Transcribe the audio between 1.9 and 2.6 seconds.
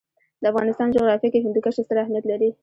اهمیت لري.